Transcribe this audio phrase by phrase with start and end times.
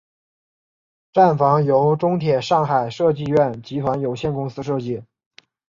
[1.13, 5.03] 站房由中铁上海设计院集团有限公司设计。